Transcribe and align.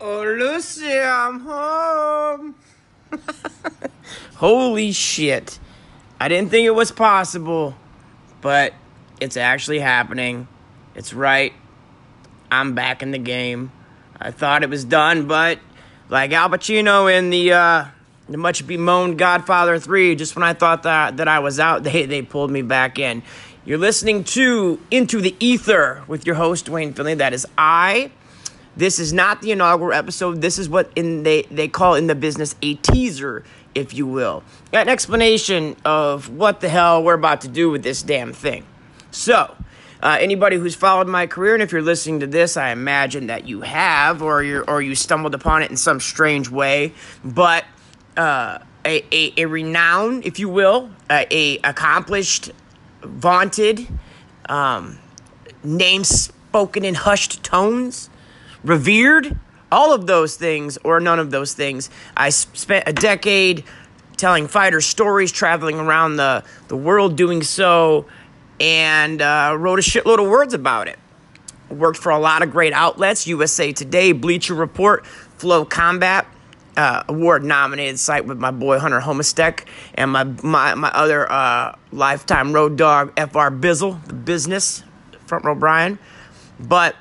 Oh, 0.00 0.22
Lucy, 0.22 0.98
I'm 0.98 1.40
home. 1.40 2.54
Holy 4.36 4.92
shit. 4.92 5.58
I 6.20 6.28
didn't 6.28 6.50
think 6.50 6.66
it 6.66 6.74
was 6.74 6.92
possible, 6.92 7.74
but 8.40 8.74
it's 9.20 9.36
actually 9.36 9.78
happening. 9.78 10.48
It's 10.94 11.14
right. 11.14 11.52
I'm 12.50 12.74
back 12.74 13.02
in 13.02 13.10
the 13.10 13.18
game. 13.18 13.72
I 14.20 14.30
thought 14.30 14.62
it 14.62 14.70
was 14.70 14.84
done, 14.84 15.26
but 15.26 15.58
like 16.08 16.32
Al 16.32 16.50
Pacino 16.50 17.12
in 17.12 17.30
the 17.30 17.52
uh, 17.52 17.84
the 18.28 18.36
much 18.36 18.66
bemoaned 18.66 19.18
Godfather 19.18 19.78
3, 19.78 20.14
just 20.16 20.36
when 20.36 20.42
I 20.42 20.54
thought 20.54 20.84
that 20.84 21.16
that 21.18 21.28
I 21.28 21.40
was 21.40 21.58
out, 21.58 21.82
they 21.84 22.06
they 22.06 22.22
pulled 22.22 22.50
me 22.50 22.62
back 22.62 22.98
in. 22.98 23.22
You're 23.64 23.78
listening 23.78 24.24
to 24.24 24.78
Into 24.90 25.22
the 25.22 25.34
Ether 25.40 26.04
with 26.06 26.26
your 26.26 26.34
host 26.36 26.66
Duane 26.66 26.92
Finley. 26.92 27.14
That 27.14 27.32
is 27.32 27.46
I. 27.56 28.10
This 28.76 28.98
is 28.98 29.12
not 29.12 29.40
the 29.40 29.52
inaugural 29.52 29.92
episode. 29.92 30.40
This 30.40 30.58
is 30.58 30.68
what 30.68 30.90
in 30.96 31.22
they, 31.22 31.42
they 31.42 31.68
call 31.68 31.94
in 31.94 32.06
the 32.06 32.14
business 32.14 32.56
a 32.60 32.74
teaser, 32.74 33.44
if 33.74 33.94
you 33.94 34.06
will. 34.06 34.42
An 34.72 34.88
explanation 34.88 35.76
of 35.84 36.28
what 36.28 36.60
the 36.60 36.68
hell 36.68 37.02
we're 37.02 37.14
about 37.14 37.42
to 37.42 37.48
do 37.48 37.70
with 37.70 37.82
this 37.82 38.02
damn 38.02 38.32
thing. 38.32 38.64
So, 39.10 39.56
uh, 40.02 40.18
anybody 40.20 40.56
who's 40.56 40.74
followed 40.74 41.06
my 41.06 41.26
career, 41.26 41.54
and 41.54 41.62
if 41.62 41.72
you're 41.72 41.82
listening 41.82 42.20
to 42.20 42.26
this, 42.26 42.56
I 42.56 42.70
imagine 42.70 43.28
that 43.28 43.46
you 43.46 43.60
have, 43.62 44.22
or 44.22 44.42
you 44.42 44.62
or 44.62 44.82
you 44.82 44.94
stumbled 44.94 45.34
upon 45.34 45.62
it 45.62 45.70
in 45.70 45.76
some 45.76 46.00
strange 46.00 46.50
way. 46.50 46.92
But 47.24 47.64
uh, 48.16 48.58
a, 48.84 49.04
a, 49.12 49.32
a 49.38 49.44
renown, 49.46 50.22
if 50.24 50.38
you 50.38 50.48
will, 50.48 50.90
a, 51.08 51.26
a 51.30 51.58
accomplished, 51.58 52.50
vaunted, 53.02 53.86
um, 54.48 54.98
name 55.62 56.04
spoken 56.04 56.84
in 56.84 56.94
hushed 56.94 57.42
tones 57.42 58.10
revered, 58.64 59.38
all 59.70 59.92
of 59.92 60.06
those 60.06 60.36
things 60.36 60.78
or 60.84 61.00
none 61.00 61.18
of 61.18 61.30
those 61.30 61.54
things. 61.54 61.90
I 62.16 62.30
spent 62.30 62.88
a 62.88 62.92
decade 62.92 63.64
telling 64.16 64.46
fighter 64.48 64.80
stories, 64.80 65.32
traveling 65.32 65.78
around 65.78 66.16
the, 66.16 66.44
the 66.68 66.76
world 66.76 67.16
doing 67.16 67.42
so, 67.42 68.06
and 68.60 69.20
uh, 69.20 69.56
wrote 69.58 69.78
a 69.78 69.82
shitload 69.82 70.22
of 70.22 70.28
words 70.28 70.54
about 70.54 70.88
it. 70.88 70.98
Worked 71.68 71.98
for 71.98 72.10
a 72.10 72.18
lot 72.18 72.42
of 72.42 72.50
great 72.50 72.72
outlets 72.72 73.26
USA 73.26 73.72
Today, 73.72 74.12
Bleacher 74.12 74.54
Report, 74.54 75.04
FloCombat. 75.38 76.26
Uh, 76.76 77.04
award 77.06 77.44
nominated 77.44 78.00
site 78.00 78.26
with 78.26 78.36
my 78.36 78.50
boy 78.50 78.80
Hunter 78.80 78.98
Homistek 78.98 79.64
and 79.94 80.10
my 80.10 80.24
my, 80.24 80.74
my 80.74 80.88
other 80.88 81.30
uh, 81.30 81.76
lifetime 81.92 82.52
road 82.52 82.76
dog 82.76 83.12
FR 83.14 83.48
Bizzle, 83.50 84.04
the 84.06 84.12
business, 84.12 84.82
front 85.24 85.44
row 85.44 85.54
Brian. 85.54 86.00
But 86.58 86.96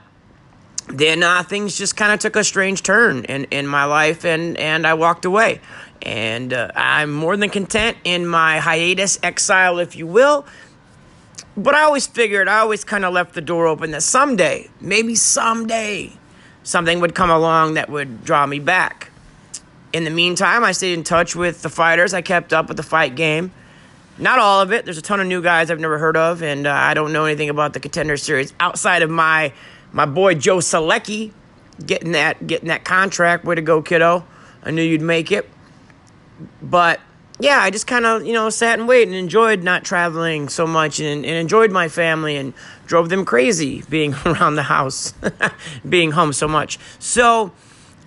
then 0.87 1.23
uh, 1.23 1.43
things 1.43 1.77
just 1.77 1.95
kind 1.95 2.11
of 2.11 2.19
took 2.19 2.35
a 2.35 2.43
strange 2.43 2.83
turn 2.83 3.25
in, 3.25 3.45
in 3.45 3.67
my 3.67 3.85
life 3.85 4.25
and, 4.25 4.57
and 4.57 4.85
I 4.85 4.93
walked 4.93 5.25
away. 5.25 5.61
And 6.01 6.51
uh, 6.51 6.71
I'm 6.75 7.13
more 7.13 7.37
than 7.37 7.49
content 7.49 7.97
in 8.03 8.27
my 8.27 8.59
hiatus, 8.59 9.17
exile, 9.23 9.79
if 9.79 9.95
you 9.95 10.05
will. 10.05 10.45
But 11.55 11.75
I 11.75 11.81
always 11.81 12.07
figured, 12.07 12.47
I 12.47 12.59
always 12.59 12.83
kind 12.83 13.05
of 13.05 13.13
left 13.13 13.33
the 13.33 13.41
door 13.41 13.67
open 13.67 13.91
that 13.91 14.03
someday, 14.03 14.69
maybe 14.81 15.15
someday, 15.15 16.11
something 16.63 16.99
would 16.99 17.15
come 17.15 17.29
along 17.29 17.75
that 17.75 17.89
would 17.89 18.25
draw 18.25 18.45
me 18.45 18.59
back. 18.59 19.11
In 19.93 20.03
the 20.03 20.09
meantime, 20.09 20.63
I 20.63 20.71
stayed 20.71 20.93
in 20.93 21.03
touch 21.03 21.35
with 21.35 21.61
the 21.61 21.69
fighters. 21.69 22.13
I 22.13 22.21
kept 22.21 22.51
up 22.51 22.67
with 22.67 22.77
the 22.77 22.83
fight 22.83 23.15
game. 23.15 23.51
Not 24.17 24.39
all 24.39 24.61
of 24.61 24.71
it. 24.73 24.85
There's 24.85 24.97
a 24.97 25.01
ton 25.01 25.19
of 25.19 25.27
new 25.27 25.41
guys 25.41 25.71
I've 25.71 25.79
never 25.79 25.97
heard 25.97 26.17
of, 26.17 26.43
and 26.43 26.67
uh, 26.67 26.73
I 26.73 26.93
don't 26.93 27.13
know 27.13 27.25
anything 27.25 27.49
about 27.49 27.73
the 27.73 27.79
contender 27.79 28.17
series 28.17 28.53
outside 28.59 29.01
of 29.01 29.09
my 29.09 29.53
my 29.93 30.05
boy 30.05 30.35
Joe 30.35 30.57
Solecki 30.57 31.31
getting 31.85 32.11
that 32.11 32.45
getting 32.45 32.67
that 32.67 32.83
contract. 32.83 33.45
Way 33.45 33.55
to 33.55 33.61
go, 33.61 33.81
kiddo! 33.81 34.25
I 34.63 34.71
knew 34.71 34.81
you'd 34.81 35.01
make 35.01 35.31
it. 35.31 35.49
But 36.61 36.99
yeah, 37.39 37.59
I 37.59 37.69
just 37.69 37.87
kind 37.87 38.05
of 38.05 38.25
you 38.25 38.33
know 38.33 38.49
sat 38.49 38.79
and 38.79 38.87
waited 38.87 39.09
and 39.09 39.17
enjoyed 39.17 39.63
not 39.63 39.83
traveling 39.83 40.49
so 40.49 40.67
much 40.67 40.99
and, 40.99 41.25
and 41.25 41.35
enjoyed 41.35 41.71
my 41.71 41.87
family 41.87 42.35
and 42.35 42.53
drove 42.85 43.09
them 43.09 43.25
crazy 43.25 43.83
being 43.89 44.13
around 44.25 44.55
the 44.55 44.63
house, 44.63 45.13
being 45.87 46.11
home 46.11 46.33
so 46.33 46.47
much. 46.47 46.79
So 46.99 47.51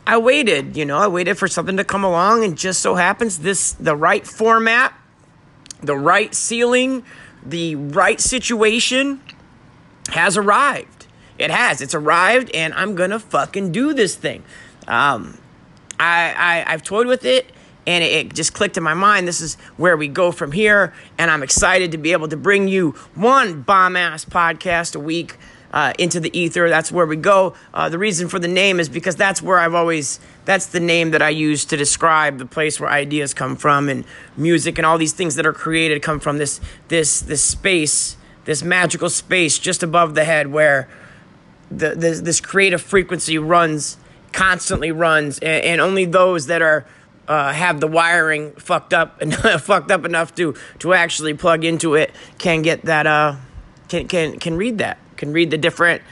I 0.07 0.19
waited, 0.19 0.77
you 0.77 0.85
know, 0.85 0.99
I 0.99 1.09
waited 1.09 1.39
for 1.39 1.49
something 1.49 1.77
to 1.77 1.85
come 1.85 2.05
along, 2.05 2.45
and 2.45 2.57
just 2.57 2.81
so 2.81 2.95
happens 2.95 3.39
this 3.39 3.73
the 3.73 3.97
right 3.97 4.27
format, 4.27 4.95
the 5.83 5.97
right 5.97 6.35
ceiling, 6.35 7.05
the 7.45 7.77
right 7.77 8.21
situation 8.21 9.21
has 10.11 10.37
arrived. 10.37 10.96
It 11.39 11.51
has. 11.51 11.81
It's 11.81 11.95
arrived, 11.95 12.51
and 12.55 12.73
I'm 12.75 12.95
gonna 12.95 13.19
fucking 13.19 13.73
do 13.73 13.93
this 13.95 14.15
thing. 14.15 14.43
Um, 14.89 15.39
I, 15.99 16.65
I 16.67 16.73
I've 16.73 16.83
toyed 16.83 17.07
with 17.07 17.25
it, 17.25 17.51
and 17.87 18.03
it, 18.03 18.35
just 18.35 18.55
clicked 18.55 18.77
in 18.77 18.83
my 18.83 18.95
mind. 18.95 19.29
This 19.29 19.41
is 19.41 19.57
where 19.77 19.97
we 19.97 20.09
go 20.09 20.33
from 20.33 20.53
here, 20.53 20.93
and 21.19 21.31
I'm 21.31 21.43
excited 21.43 21.93
to 21.93 21.99
be 21.99 22.13
able 22.13 22.29
to 22.29 22.37
bring 22.37 22.69
you 22.69 22.93
one 23.15 23.63
bomb 23.63 23.97
ass 23.97 24.25
podcast 24.25 24.97
a 24.97 25.01
week. 25.01 25.37
Uh, 25.73 25.93
into 25.99 26.21
the 26.21 26.35
ether. 26.39 26.71
That's 26.71 26.91
where 26.91 27.05
we 27.05 27.17
go. 27.17 27.53
Uh, 27.75 27.91
the 27.91 27.99
reason 27.99 28.29
for 28.29 28.39
the 28.39 28.49
name 28.49 28.81
is 28.81 28.89
because 28.89 29.15
that's 29.15 29.43
where 29.43 29.59
I've 29.59 29.75
always, 29.75 30.21
that's 30.47 30.67
the 30.67 30.81
name 30.81 31.11
that 31.11 31.21
I 31.21 31.29
use 31.29 31.67
to 31.67 31.77
describe 31.77 32.39
the 32.39 32.47
place 32.47 32.81
where 32.81 32.89
ideas 32.89 33.35
come 33.35 33.57
from 33.57 33.91
and 33.91 34.05
music 34.39 34.79
and 34.79 34.87
all 34.87 34.97
these 34.97 35.13
things 35.13 35.35
that 35.35 35.45
are 35.45 35.53
created 35.53 36.01
come 36.01 36.19
from 36.19 36.39
this, 36.39 36.63
this, 36.89 37.21
this 37.21 37.43
space, 37.43 38.17
this 38.47 38.63
magical 38.63 39.11
space 39.11 39.59
just 39.59 39.83
above 39.83 40.15
the 40.15 40.25
head 40.25 40.51
where 40.51 40.89
the, 41.71 41.95
this, 41.95 42.21
this 42.21 42.41
creative 42.41 42.81
frequency 42.81 43.39
runs 43.39 43.97
constantly 44.33 44.93
runs, 44.93 45.39
and, 45.39 45.65
and 45.65 45.81
only 45.81 46.05
those 46.05 46.47
that 46.47 46.63
are 46.63 46.87
uh, 47.29 47.53
have 47.53 47.81
the 47.81 47.87
wiring 47.87 48.53
fucked 48.53 48.95
up 48.95 49.21
and 49.21 49.35
fucked 49.35 49.91
up 49.91 50.05
enough 50.05 50.35
to 50.37 50.55
to 50.79 50.95
actually 50.95 51.35
plug 51.35 51.65
into 51.65 51.95
it 51.95 52.13
can 52.39 52.63
get 52.63 52.83
that 52.83 53.07
uh 53.07 53.35
can 53.89 54.07
can 54.07 54.39
can 54.39 54.57
read 54.57 54.79
that 54.79 54.99
can 55.17 55.33
read 55.33 55.51
the 55.51 55.59
different 55.59 56.03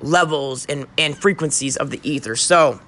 levels 0.00 0.64
and 0.66 0.86
and 0.96 1.16
frequencies 1.18 1.76
of 1.76 1.90
the 1.90 2.00
ether. 2.02 2.36
So. 2.36 2.80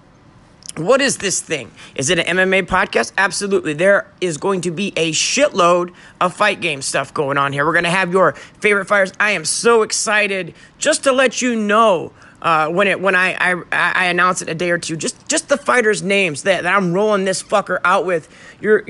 What 0.77 1.01
is 1.01 1.19
this 1.19 1.41
thing? 1.41 1.73
Is 1.97 2.11
it 2.11 2.21
an 2.21 2.37
MMA 2.37 2.67
podcast? 2.67 3.13
Absolutely. 3.19 3.73
There 3.73 4.07
is 4.21 4.37
going 4.37 4.61
to 4.63 4.71
be 4.71 4.93
a 4.97 5.11
shitload 5.11 5.93
of 6.21 6.35
fight 6.35 6.61
game 6.61 6.81
stuff 6.81 7.13
going 7.13 7.39
on 7.39 7.53
here. 7.53 7.67
We're 7.67 7.73
going 7.73 7.85
to 7.85 7.91
have 7.91 8.13
your 8.13 8.33
favorite 8.61 8.87
fighters. 8.87 9.13
I 9.19 9.33
am 9.33 9.45
so 9.45 9.83
excited 9.83 10.55
just 10.79 11.03
to 11.05 11.13
let 11.13 11.43
you 11.43 11.57
know 11.57 12.13
uh, 12.41 12.69
when 12.69 12.87
it 12.87 13.01
when 13.01 13.15
I, 13.15 13.37
I 13.41 13.63
I 13.73 14.05
announce 14.07 14.43
it 14.43 14.49
a 14.49 14.55
day 14.55 14.71
or 14.71 14.79
two. 14.79 14.97
Just 14.97 15.29
just 15.29 15.49
the 15.49 15.57
fighters' 15.57 16.03
names 16.03 16.45
that, 16.45 16.63
that 16.63 16.75
I'm 16.75 16.93
rolling 16.93 17.25
this 17.25 17.43
fucker 17.43 17.81
out 17.85 18.07
with. 18.07 18.29
You're 18.61 18.89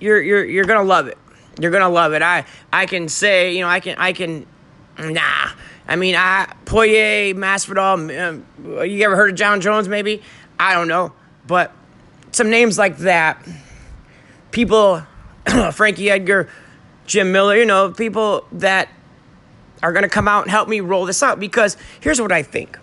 you're 0.00 0.22
you're 0.22 0.44
you're 0.44 0.64
gonna 0.64 0.84
love 0.84 1.08
it. 1.08 1.18
You're 1.58 1.70
gonna 1.70 1.88
love 1.88 2.12
it. 2.12 2.22
I 2.22 2.44
I 2.72 2.86
can 2.86 3.08
say 3.08 3.54
you 3.54 3.62
know 3.62 3.68
I 3.68 3.80
can 3.80 3.96
I 3.98 4.12
can 4.12 4.46
nah. 4.98 5.50
I 5.88 5.96
mean 5.96 6.14
I 6.14 6.54
Poirier, 6.64 7.34
Masvidal. 7.34 8.20
Um, 8.20 8.46
you 8.86 9.04
ever 9.04 9.16
heard 9.16 9.30
of 9.30 9.36
Jon 9.36 9.60
Jones? 9.60 9.88
Maybe 9.88 10.22
I 10.60 10.74
don't 10.74 10.88
know. 10.88 11.12
But 11.46 11.72
some 12.32 12.50
names 12.50 12.78
like 12.78 12.98
that, 12.98 13.46
people, 14.50 15.02
Frankie 15.72 16.10
Edgar, 16.10 16.48
Jim 17.06 17.32
Miller, 17.32 17.56
you 17.56 17.66
know, 17.66 17.90
people 17.90 18.46
that 18.52 18.88
are 19.82 19.92
going 19.92 20.04
to 20.04 20.08
come 20.08 20.28
out 20.28 20.42
and 20.42 20.50
help 20.50 20.68
me 20.68 20.80
roll 20.80 21.04
this 21.04 21.22
out 21.22 21.40
because 21.40 21.76
here's 22.00 22.20
what 22.20 22.32
I 22.32 22.42
think. 22.42 22.78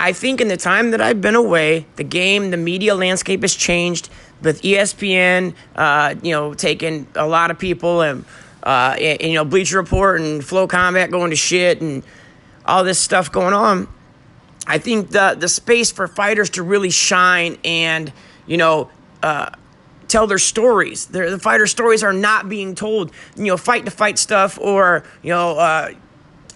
I 0.00 0.12
think 0.12 0.40
in 0.40 0.48
the 0.48 0.56
time 0.56 0.92
that 0.92 1.00
I've 1.00 1.20
been 1.20 1.34
away, 1.34 1.86
the 1.96 2.04
game, 2.04 2.50
the 2.50 2.56
media 2.56 2.94
landscape 2.94 3.42
has 3.42 3.54
changed 3.54 4.10
with 4.40 4.62
ESPN, 4.62 5.54
uh, 5.74 6.14
you 6.22 6.32
know, 6.32 6.54
taking 6.54 7.06
a 7.16 7.26
lot 7.26 7.50
of 7.50 7.58
people 7.58 8.02
and, 8.02 8.24
uh, 8.62 8.96
and, 8.98 9.20
you 9.22 9.34
know, 9.34 9.44
Bleacher 9.44 9.76
Report 9.76 10.20
and 10.20 10.40
FloCombat 10.40 11.10
going 11.10 11.30
to 11.30 11.36
shit 11.36 11.80
and 11.80 12.04
all 12.64 12.84
this 12.84 13.00
stuff 13.00 13.32
going 13.32 13.54
on. 13.54 13.88
I 14.68 14.78
think 14.78 15.10
the 15.10 15.34
the 15.38 15.48
space 15.48 15.90
for 15.90 16.06
fighters 16.06 16.50
to 16.50 16.62
really 16.62 16.90
shine 16.90 17.56
and 17.64 18.12
you 18.46 18.58
know 18.58 18.90
uh, 19.22 19.50
tell 20.06 20.26
their 20.26 20.38
stories. 20.38 21.06
Their, 21.06 21.30
the 21.30 21.38
fighter 21.38 21.66
stories 21.66 22.02
are 22.04 22.12
not 22.12 22.48
being 22.48 22.74
told. 22.74 23.10
You 23.34 23.46
know, 23.46 23.56
fight 23.56 23.86
to 23.86 23.90
fight 23.90 24.18
stuff 24.18 24.58
or 24.58 25.02
you 25.22 25.30
know. 25.30 25.58
Uh, 25.58 25.94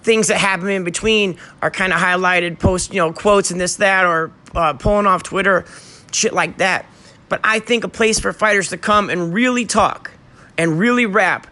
things 0.03 0.26
that 0.26 0.38
happen 0.38 0.69
in 0.69 0.82
between 0.82 1.38
are 1.62 1.70
kind 1.70 1.93
of 1.93 2.00
highlighted, 2.00 2.59
post, 2.59 2.93
you 2.93 2.99
know, 2.99 3.12
quotes 3.12 3.53
and 3.53 3.61
this, 3.61 3.76
that, 3.76 4.05
or 4.05 4.32
uh, 4.53 4.73
pulling 4.73 5.06
off 5.06 5.23
Twitter, 5.23 5.65
shit 6.11 6.32
like 6.32 6.58
that. 6.58 6.87
But 7.29 7.41
I 7.44 7.61
think 7.61 7.85
a 7.85 7.88
place 7.88 8.19
for 8.19 8.32
fighters 8.32 8.70
to 8.70 8.76
come 8.76 9.11
and 9.11 9.32
really 9.32 9.65
talk 9.65 10.11
and 10.58 10.76
really 10.76 11.06
rap 11.06 11.47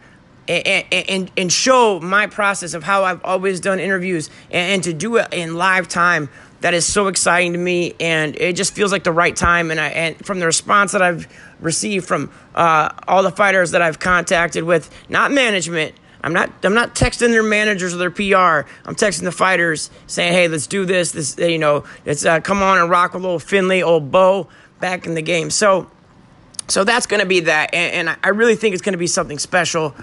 and, 0.49 0.85
and, 0.93 1.31
and 1.37 1.53
show 1.53 2.01
my 2.01 2.27
process 2.27 2.75
of 2.75 2.83
how 2.83 3.05
I've 3.05 3.25
always 3.25 3.61
done 3.61 3.79
interviews 3.79 4.31
and, 4.51 4.73
and 4.73 4.85
to 4.85 4.93
do 4.93 5.17
it 5.17 5.33
in 5.33 5.55
live 5.55 5.89
time 5.89 6.29
that 6.61 6.75
is 6.75 6.85
so 6.85 7.09
exciting 7.09 7.53
to 7.53 7.59
me, 7.59 7.95
and 8.01 8.37
it 8.37 8.55
just 8.55 8.75
feels 8.75 8.93
like 8.93 9.05
the 9.05 9.12
right 9.12 9.35
time. 9.35 9.71
And 9.71 9.81
I 9.81 9.89
and 9.89 10.25
from 10.25 10.41
the 10.41 10.47
response 10.47 10.93
that 10.93 11.03
I've 11.03 11.27
received 11.61 12.07
from 12.07 12.31
uh, 12.55 12.91
all 13.09 13.23
the 13.23 13.31
fighters 13.31 13.71
that 13.73 13.83
I've 13.83 13.99
contacted 13.99 14.65
with, 14.65 14.91
not 15.09 15.33
management, 15.33 15.95
I'm 16.23 16.33
not 16.33 16.53
I'm 16.62 16.75
not 16.75 16.95
texting 16.95 17.31
their 17.31 17.43
managers 17.43 17.95
or 17.95 17.99
their 17.99 18.11
PR. 18.11 18.69
I'm 18.85 18.95
texting 18.95 19.23
the 19.23 19.33
fighters 19.33 19.91
saying, 20.07 20.33
"Hey, 20.33 20.49
let's 20.49 20.67
do 20.67 20.85
this. 20.85 21.12
This 21.12 21.39
you 21.39 21.59
know, 21.59 21.85
let's 22.05 22.25
uh, 22.25 22.41
come 22.41 22.63
on 22.63 22.79
and 22.79 22.91
rock 22.91 23.15
with 23.15 23.25
old 23.25 23.43
Finley, 23.43 23.83
old 23.83 24.11
Bo 24.11 24.49
back 24.81 25.06
in 25.06 25.15
the 25.15 25.23
game." 25.23 25.51
So 25.51 25.91
so 26.71 26.85
that's 26.85 27.06
going 27.06 27.21
to 27.21 27.27
be 27.27 27.41
that 27.41 27.75
and, 27.75 28.09
and, 28.09 28.19
I 28.23 28.29
really 28.29 28.55
think 28.55 28.75
it's 28.75 28.83
going 28.83 28.93
to 28.93 28.99
be 28.99 29.09
something 29.09 29.39
special 29.39 29.95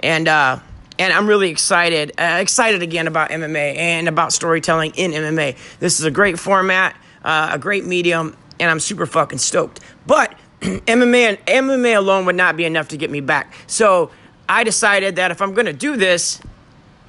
and 0.00 0.26
uh 0.28 0.58
and 0.98 1.12
I'm 1.12 1.26
really 1.26 1.50
excited, 1.50 2.12
uh, 2.18 2.38
excited 2.40 2.82
again 2.82 3.06
about 3.06 3.30
MMA 3.30 3.76
and 3.76 4.08
about 4.08 4.32
storytelling 4.32 4.92
in 4.96 5.12
MMA. 5.12 5.56
This 5.78 5.98
is 5.98 6.04
a 6.04 6.10
great 6.10 6.38
format, 6.38 6.96
uh, 7.24 7.50
a 7.52 7.58
great 7.58 7.84
medium, 7.84 8.36
and 8.58 8.70
I'm 8.70 8.80
super 8.80 9.06
fucking 9.06 9.38
stoked. 9.38 9.80
But 10.06 10.34
MMA 10.60 11.38
and 11.46 11.46
MMA 11.46 11.96
alone 11.96 12.24
would 12.26 12.36
not 12.36 12.56
be 12.56 12.64
enough 12.64 12.88
to 12.88 12.96
get 12.96 13.10
me 13.10 13.20
back. 13.20 13.54
So 13.66 14.10
I 14.48 14.64
decided 14.64 15.16
that 15.16 15.30
if 15.30 15.42
I'm 15.42 15.54
gonna 15.54 15.72
do 15.72 15.96
this, 15.96 16.40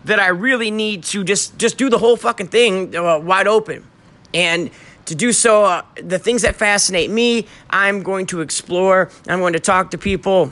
that 0.05 0.19
I 0.19 0.27
really 0.27 0.71
need 0.71 1.03
to 1.05 1.23
just 1.23 1.57
just 1.57 1.77
do 1.77 1.89
the 1.89 1.97
whole 1.97 2.17
fucking 2.17 2.47
thing 2.47 2.95
uh, 2.95 3.19
wide 3.19 3.47
open, 3.47 3.85
and 4.33 4.69
to 5.05 5.15
do 5.15 5.31
so, 5.31 5.63
uh, 5.63 5.81
the 5.95 6.19
things 6.19 6.41
that 6.41 6.55
fascinate 6.55 7.09
me, 7.09 7.47
I'm 7.69 8.03
going 8.03 8.25
to 8.27 8.41
explore. 8.41 9.09
I'm 9.27 9.39
going 9.39 9.53
to 9.53 9.59
talk 9.59 9.91
to 9.91 9.97
people 9.97 10.51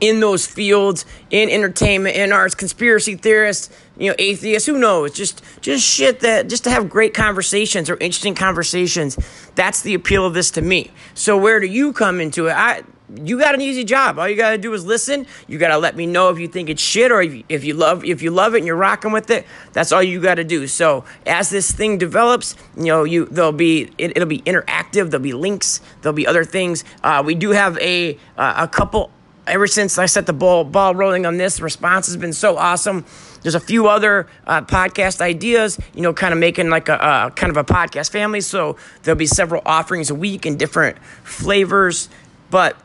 in 0.00 0.20
those 0.20 0.46
fields, 0.46 1.04
in 1.30 1.48
entertainment, 1.48 2.16
in 2.16 2.32
arts, 2.32 2.54
conspiracy 2.54 3.16
theorists, 3.16 3.70
you 3.96 4.10
know, 4.10 4.16
atheists, 4.18 4.66
who 4.66 4.78
knows? 4.78 5.12
Just 5.12 5.42
just 5.60 5.84
shit 5.84 6.20
that 6.20 6.48
just 6.48 6.64
to 6.64 6.70
have 6.70 6.90
great 6.90 7.14
conversations 7.14 7.88
or 7.88 7.94
interesting 7.94 8.34
conversations. 8.34 9.16
That's 9.54 9.82
the 9.82 9.94
appeal 9.94 10.26
of 10.26 10.34
this 10.34 10.50
to 10.52 10.62
me. 10.62 10.90
So 11.14 11.36
where 11.36 11.60
do 11.60 11.66
you 11.66 11.92
come 11.92 12.20
into 12.20 12.48
it? 12.48 12.52
I 12.52 12.82
you 13.14 13.38
got 13.38 13.54
an 13.54 13.60
easy 13.60 13.84
job. 13.84 14.18
All 14.18 14.28
you 14.28 14.36
got 14.36 14.50
to 14.50 14.58
do 14.58 14.72
is 14.72 14.84
listen. 14.84 15.26
You 15.46 15.58
got 15.58 15.68
to 15.68 15.78
let 15.78 15.96
me 15.96 16.06
know 16.06 16.30
if 16.30 16.38
you 16.38 16.48
think 16.48 16.68
it's 16.68 16.82
shit 16.82 17.12
or 17.12 17.22
if 17.22 17.32
you, 17.32 17.44
if 17.48 17.64
you 17.64 17.74
love 17.74 18.04
if 18.04 18.22
you 18.22 18.30
love 18.30 18.54
it 18.54 18.58
and 18.58 18.66
you're 18.66 18.76
rocking 18.76 19.12
with 19.12 19.30
it. 19.30 19.46
That's 19.72 19.92
all 19.92 20.02
you 20.02 20.20
got 20.20 20.36
to 20.36 20.44
do. 20.44 20.66
So 20.66 21.04
as 21.24 21.50
this 21.50 21.70
thing 21.70 21.98
develops, 21.98 22.56
you 22.76 22.86
know, 22.86 23.04
you 23.04 23.26
there'll 23.26 23.52
be 23.52 23.90
it, 23.98 24.18
will 24.18 24.26
be 24.26 24.40
interactive. 24.42 25.10
There'll 25.10 25.20
be 25.20 25.32
links. 25.32 25.80
There'll 26.02 26.16
be 26.16 26.26
other 26.26 26.44
things. 26.44 26.84
Uh, 27.02 27.22
we 27.24 27.34
do 27.34 27.50
have 27.50 27.78
a 27.78 28.18
uh, 28.36 28.54
a 28.58 28.68
couple. 28.68 29.10
Ever 29.46 29.66
since 29.66 29.96
I 29.96 30.06
set 30.06 30.26
the 30.26 30.32
ball 30.32 30.64
ball 30.64 30.94
rolling 30.94 31.24
on 31.24 31.36
this, 31.36 31.58
the 31.58 31.62
response 31.62 32.06
has 32.06 32.16
been 32.16 32.32
so 32.32 32.56
awesome. 32.56 33.04
There's 33.42 33.54
a 33.54 33.60
few 33.60 33.86
other 33.86 34.26
uh, 34.46 34.62
podcast 34.62 35.20
ideas, 35.20 35.78
you 35.94 36.02
know, 36.02 36.12
kind 36.12 36.32
of 36.32 36.40
making 36.40 36.68
like 36.68 36.88
a, 36.88 36.94
a 36.94 37.32
kind 37.34 37.50
of 37.50 37.56
a 37.56 37.62
podcast 37.64 38.10
family. 38.10 38.40
So 38.40 38.76
there'll 39.02 39.18
be 39.18 39.26
several 39.26 39.62
offerings 39.64 40.10
a 40.10 40.16
week 40.16 40.46
in 40.46 40.56
different 40.56 40.98
flavors, 41.22 42.08
but 42.50 42.76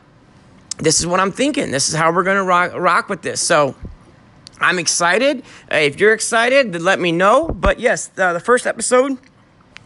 this 0.78 1.00
is 1.00 1.06
what 1.06 1.18
I'm 1.18 1.32
thinking. 1.32 1.72
This 1.72 1.88
is 1.88 1.96
how 1.96 2.12
we're 2.12 2.22
to 2.24 2.44
rock, 2.44 2.74
rock 2.74 3.08
with 3.08 3.22
this. 3.22 3.40
So 3.40 3.74
I'm 4.60 4.78
excited. 4.78 5.42
Uh, 5.70 5.76
if 5.76 5.98
you're 5.98 6.12
excited, 6.12 6.72
then 6.72 6.84
let 6.84 7.00
me 7.00 7.10
know. 7.10 7.48
But 7.48 7.80
yes, 7.80 8.06
the 8.06 8.40
first 8.44 8.66
episode 8.66 9.18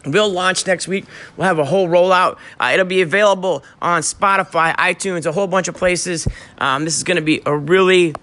will 0.05 0.29
launch 0.29 0.65
next 0.65 0.87
week. 0.87 1.05
We'll 1.35 1.47
have 1.47 1.59
a 1.59 1.65
whole 1.65 1.87
rollout. 1.87 2.37
Uh, 2.59 2.71
it'll 2.73 2.85
be 2.85 3.01
available 3.01 3.63
on 3.81 4.01
Spotify, 4.01 4.75
iTunes, 4.75 5.25
a 5.25 5.31
whole 5.31 5.47
bunch 5.47 5.67
of 5.67 5.75
places. 5.75 6.27
Um, 6.57 6.85
this 6.85 6.97
is 6.97 7.03
going 7.03 7.17
to 7.17 7.21
be 7.21 7.41
a 7.45 7.55
really 7.55 8.13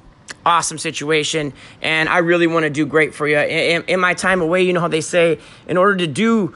awesome 0.47 0.79
situation, 0.79 1.53
and 1.83 2.09
I 2.09 2.19
really 2.19 2.47
want 2.47 2.65
to 2.65 2.71
do 2.71 2.87
great 2.87 3.15
for 3.15 3.27
you. 3.27 3.39
In, 3.39 3.83
in, 3.85 4.01
my 4.01 4.15
time 4.15 4.41
away, 4.41 4.63
you 4.63 4.73
know 4.73 4.81
how 4.81 4.89
they 4.89 5.01
say, 5.01 5.39
in 5.67 5.77
order 5.77 5.97
to 5.97 6.07
do 6.07 6.55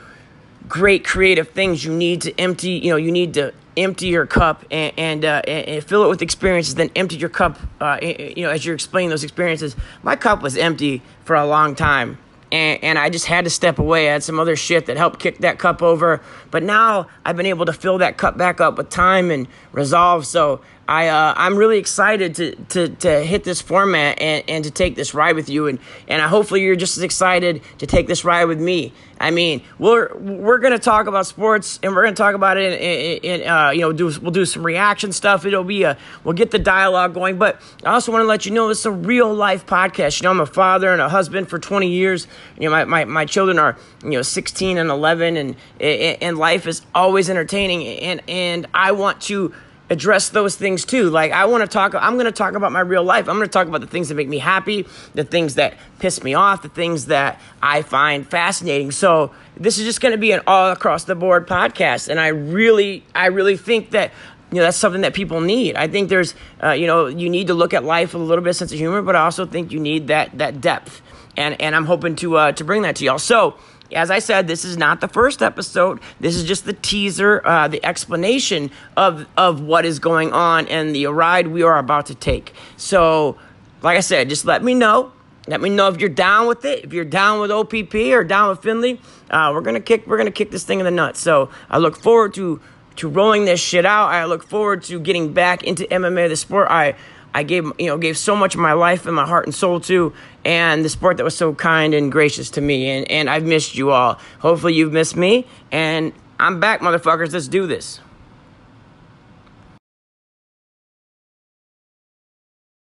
great 0.69 1.05
creative 1.05 1.49
things, 1.51 1.85
you 1.85 1.93
need 1.93 2.23
to 2.23 2.39
empty, 2.39 2.73
you 2.73 2.91
know, 2.91 2.97
you 2.97 3.11
need 3.11 3.35
to 3.35 3.53
empty 3.77 4.09
your 4.09 4.27
cup 4.27 4.65
and 4.71 4.93
and, 4.99 5.25
uh, 5.25 5.43
and, 5.47 5.85
fill 5.85 6.05
it 6.05 6.09
with 6.09 6.23
experiences. 6.23 6.75
Then 6.75 6.91
empty 6.97 7.17
your 7.17 7.29
cup, 7.29 7.59
uh, 7.81 7.99
you 8.03 8.43
know, 8.43 8.51
as 8.51 8.65
you're 8.65 8.75
explaining 8.75 9.11
those 9.11 9.25
experiences. 9.25 9.77
My 10.03 10.17
cup 10.17 10.43
was 10.43 10.57
empty 10.57 11.03
for 11.25 11.37
a 11.37 11.47
long 11.47 11.75
time. 11.75 12.19
And, 12.51 12.83
and 12.83 12.99
I 12.99 13.11
just 13.11 13.27
had 13.27 13.45
to 13.45 13.51
step 13.51 13.79
away. 13.79 14.09
I 14.09 14.13
had 14.13 14.23
some 14.23 14.39
other 14.41 14.57
shit 14.57 14.87
that 14.87 14.97
helped 14.97 15.21
kick 15.21 15.39
that 15.39 15.59
cup 15.59 15.83
over. 15.83 16.21
But 16.51 16.63
now 16.63 17.09
I've 17.25 17.37
been 17.37 17.47
able 17.47 17.67
to 17.67 17.73
fill 17.73 17.99
that 17.99 18.17
cup 18.17 18.37
back 18.39 18.61
up 18.61 18.79
with 18.79 18.89
time 18.89 19.31
and 19.31 19.47
resolve. 19.73 20.27
So 20.27 20.61
I 20.89 21.09
uh, 21.09 21.35
I'm 21.37 21.57
really 21.57 21.77
excited 21.77 22.35
to, 22.37 22.57
to 22.71 22.89
to 22.89 23.23
hit 23.23 23.45
this 23.45 23.61
format 23.61 24.21
and, 24.23 24.43
and 24.49 24.65
to 24.65 24.71
take 24.71 24.97
this 24.97 25.13
ride 25.13 25.37
with 25.37 25.51
you 25.51 25.67
and 25.67 25.79
and 26.09 26.23
I, 26.23 26.29
hopefully 26.29 26.63
you're 26.63 26.77
just 26.77 26.97
as 26.97 27.03
excited 27.03 27.63
to 27.79 27.87
take 27.87 28.07
this 28.07 28.25
ride 28.25 28.47
with 28.47 28.59
me. 28.59 28.95
I 29.21 29.31
mean, 29.31 29.63
we're 29.79 30.17
we're 30.17 30.59
gonna 30.59 30.79
talk 30.79 31.07
about 31.07 31.27
sports 31.27 31.79
and 31.83 31.95
we're 31.95 32.05
gonna 32.05 32.17
talk 32.17 32.35
about 32.35 32.57
it 32.57 32.81
in, 32.81 33.41
in, 33.43 33.49
uh, 33.49 33.69
you 33.71 33.83
know 33.83 33.93
do 33.93 34.07
we'll 34.23 34.31
do 34.31 34.47
some 34.47 34.65
reaction 34.65 35.13
stuff. 35.13 35.45
It'll 35.45 35.63
be 35.63 35.83
a 35.83 35.99
we'll 36.25 36.33
get 36.33 36.53
the 36.53 36.59
dialogue 36.59 37.13
going. 37.13 37.37
But 37.37 37.61
I 37.85 37.93
also 37.93 38.11
want 38.11 38.23
to 38.23 38.27
let 38.27 38.47
you 38.47 38.53
know 38.53 38.71
it's 38.71 38.87
a 38.87 38.91
real 38.91 39.35
life 39.35 39.67
podcast. 39.67 40.23
You 40.23 40.25
know, 40.25 40.31
I'm 40.31 40.41
a 40.41 40.47
father 40.47 40.91
and 40.91 41.03
a 41.03 41.11
husband 41.11 41.51
for 41.51 41.59
20 41.59 41.87
years. 41.87 42.27
You 42.59 42.65
know, 42.65 42.71
my 42.71 42.85
my, 42.85 43.05
my 43.05 43.25
children 43.27 43.59
are 43.59 43.77
you 44.03 44.11
know 44.11 44.23
16 44.23 44.79
and 44.79 44.89
11 44.89 45.37
and 45.37 45.57
and 45.81 46.39
life 46.39 46.67
is 46.67 46.81
always 46.95 47.29
entertaining 47.29 47.87
and 47.87 48.23
and 48.27 48.67
I 48.73 48.93
want 48.93 49.21
to 49.23 49.53
address 49.91 50.29
those 50.29 50.57
things 50.57 50.85
too. 50.85 51.11
Like 51.11 51.33
I 51.33 51.47
want 51.47 51.63
to 51.63 51.69
talk 51.69 51.95
I'm 51.95 52.15
going 52.15 52.27
to 52.27 52.33
talk 52.33 52.55
about 52.55 52.73
my 52.73 52.81
real 52.81 53.03
life. 53.03 53.29
I'm 53.29 53.37
going 53.37 53.49
to 53.49 53.53
talk 53.53 53.67
about 53.67 53.81
the 53.81 53.87
things 53.87 54.09
that 54.09 54.15
make 54.15 54.29
me 54.29 54.39
happy, 54.39 54.87
the 55.15 55.25
things 55.25 55.55
that 55.55 55.75
piss 55.99 56.23
me 56.23 56.35
off, 56.35 56.63
the 56.63 56.69
things 56.69 57.07
that 57.07 57.41
I 57.63 57.83
find 57.83 58.27
fascinating. 58.27 58.91
So, 58.91 59.33
this 59.57 59.79
is 59.79 59.85
just 59.85 60.01
going 60.01 60.13
to 60.13 60.19
be 60.19 60.31
an 60.33 60.41
all 60.47 60.71
across 60.71 61.05
the 61.05 61.15
board 61.15 61.49
podcast 61.49 62.09
and 62.09 62.21
I 62.21 62.29
really 62.29 63.05
I 63.15 63.27
really 63.27 63.57
think 63.57 63.91
that 63.91 64.13
you 64.51 64.57
know 64.57 64.63
that's 64.63 64.77
something 64.77 65.03
that 65.03 65.15
people 65.15 65.41
need. 65.41 65.77
I 65.77 65.89
think 65.89 66.09
there's 66.09 66.35
uh, 66.63 66.71
you 66.71 66.87
know 66.87 67.07
you 67.07 67.29
need 67.29 67.49
to 67.49 67.55
look 67.55 67.75
at 67.75 67.85
life 67.85 68.15
with 68.15 68.23
a 68.23 68.25
little 68.25 68.43
bit 68.43 68.51
of 68.51 68.57
sense 68.57 68.73
of 68.73 68.79
humor, 68.79 69.03
but 69.03 69.17
I 69.17 69.25
also 69.25 69.47
think 69.47 69.73
you 69.73 69.81
need 69.81 70.09
that 70.09 70.37
that 70.39 70.61
depth. 70.61 71.03
And 71.37 71.61
and 71.61 71.77
I'm 71.77 71.85
hoping 71.85 72.17
to 72.17 72.37
uh, 72.37 72.53
to 72.53 72.65
bring 72.65 72.83
that 72.83 72.97
to 72.97 73.05
y'all. 73.05 73.19
So, 73.19 73.59
as 73.93 74.11
I 74.11 74.19
said, 74.19 74.47
this 74.47 74.65
is 74.65 74.77
not 74.77 75.01
the 75.01 75.09
first 75.09 75.43
episode. 75.43 76.01
This 76.21 76.37
is 76.37 76.45
just 76.45 76.65
the 76.65 76.73
teaser, 76.73 77.41
uh, 77.45 77.69
the 77.69 77.85
explanation 77.85 78.71
of 78.97 79.27
of 79.37 79.61
what 79.61 79.85
is 79.85 79.99
going 79.99 80.33
on 80.33 80.69
and 80.69 80.95
the 80.95 81.07
ride 81.07 81.49
we 81.49 81.63
are 81.63 81.79
about 81.79 82.07
to 82.07 82.15
take. 82.15 82.53
So, 82.77 83.37
like 83.83 83.97
I 83.97 84.01
said, 84.01 84.29
just 84.29 84.45
let 84.45 84.63
me 84.63 84.75
know. 84.75 85.13
Let 85.47 85.63
me 85.63 85.71
know 85.71 85.89
if 85.89 85.99
you're 85.99 86.11
down 86.11 86.47
with 86.47 86.67
it. 86.67 86.85
If 86.85 86.93
you're 86.93 87.07
down 87.07 87.41
with 87.41 87.51
OPP 87.51 87.95
or 88.13 88.23
down 88.23 88.51
with 88.51 88.63
Finley, 88.63 89.01
uh, 89.31 89.51
we're 89.55 89.63
gonna 89.63 89.81
kick. 89.81 90.07
We're 90.07 90.19
gonna 90.19 90.31
kick 90.31 90.51
this 90.51 90.65
thing 90.65 90.81
in 90.81 90.85
the 90.85 90.91
nuts. 90.91 91.21
So 91.21 91.51
I 91.71 91.79
look 91.79 91.97
forward 91.97 92.35
to 92.35 92.61
to 92.97 93.09
rolling 93.09 93.45
this 93.45 93.61
shit 93.61 93.87
out. 93.87 94.09
I 94.09 94.25
look 94.25 94.47
forward 94.47 94.83
to 94.85 94.99
getting 95.01 95.33
back 95.33 95.63
into 95.63 95.85
MMA, 95.85 96.29
the 96.29 96.37
sport 96.37 96.67
I 96.69 96.97
I 97.35 97.43
gave 97.43 97.65
you 97.79 97.87
know 97.87 97.99
gave 97.99 98.19
so 98.19 98.35
much 98.35 98.55
of 98.55 98.61
my 98.61 98.73
life 98.73 99.07
and 99.07 99.15
my 99.15 99.27
heart 99.27 99.47
and 99.47 99.55
soul 99.55 99.81
to, 99.81 100.13
and 100.45 100.85
the 100.85 100.89
sport 100.89 101.19
that 101.19 101.25
was 101.25 101.37
so 101.37 101.55
kind 101.55 101.95
and 101.95 102.11
gracious 102.11 102.51
to 102.51 102.61
me. 102.61 102.89
And 102.91 103.11
and 103.11 103.31
I've 103.31 103.45
missed 103.45 103.77
you 103.77 103.91
all. 103.91 104.19
Hopefully 104.41 104.75
you've 104.75 104.93
missed 104.93 105.17
me. 105.17 105.47
And 105.71 106.13
I'm 106.41 106.61
back, 106.61 106.81
motherfuckers. 106.81 107.33
Let's 107.33 107.49
do 107.49 107.67
this. 107.67 108.01